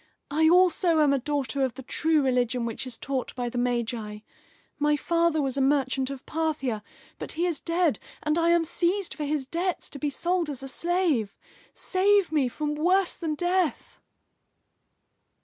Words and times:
I 0.31 0.49
also 0.49 0.99
am 1.01 1.13
a 1.13 1.19
daughter 1.19 1.63
of 1.63 1.75
the 1.75 1.83
true 1.83 2.23
religion 2.23 2.65
which 2.65 2.87
is 2.87 2.97
taught 2.97 3.35
by 3.35 3.49
the 3.49 3.59
Magi. 3.59 4.21
My 4.79 4.97
father 4.97 5.43
was 5.43 5.57
a 5.57 5.61
merchant 5.61 6.09
of 6.09 6.25
Parthia, 6.25 6.81
but 7.19 7.33
he 7.33 7.45
is 7.45 7.59
dead, 7.59 7.99
and 8.23 8.35
I 8.35 8.49
am 8.49 8.63
seized 8.63 9.13
for 9.13 9.25
his 9.25 9.45
debts 9.45 9.91
to 9.91 9.99
be 9.99 10.09
sold 10.09 10.49
as 10.49 10.63
a 10.63 10.67
slave. 10.67 11.37
Save 11.71 12.31
me 12.31 12.47
from 12.47 12.73
worse 12.73 13.15
than 13.15 13.35
death!" 13.35 14.01